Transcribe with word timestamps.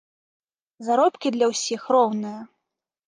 Заробкі 0.87 1.33
для 1.35 1.45
ўсіх 1.53 1.81
роўныя. 1.97 2.41